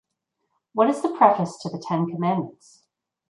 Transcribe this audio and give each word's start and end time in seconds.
What 0.73 0.89
is 0.89 1.03
the 1.03 1.15
preface 1.15 1.59
to 1.59 1.69
the 1.69 1.77
ten 1.77 2.07
commandments? 2.09 2.85